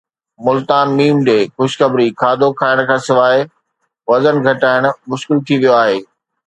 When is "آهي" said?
5.81-5.99